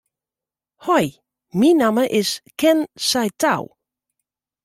Hoi, 0.85 1.07
myn 1.59 1.77
namme 1.81 2.05
is 2.19 2.29
Ken 2.59 2.79
Saitou. 3.09 3.63